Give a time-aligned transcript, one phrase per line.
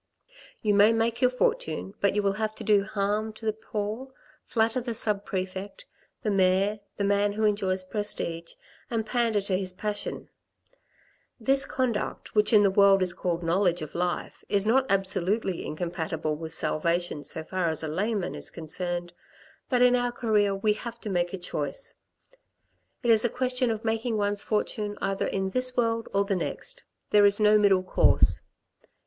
[0.63, 4.11] You may make your fortune, but you will have to do harm to the poor,
[4.43, 5.85] flatter the sub prefect,
[6.23, 8.55] the mayor, the man who enjoys prestige,
[8.89, 10.29] and pander to his passion;
[11.39, 16.35] this conduct, which in the world is called knowledge of life, is not absolutely incompatible
[16.35, 19.13] with salvation so far as a layman is concerned;
[19.69, 21.93] but in our career we have to make a choice;
[23.03, 26.09] it is a question LITTLE EPISODES 47 of making one's fortune either in this world
[26.11, 28.41] or the next; there is no middle course.